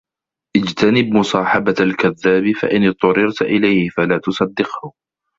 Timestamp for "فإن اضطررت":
2.61-3.41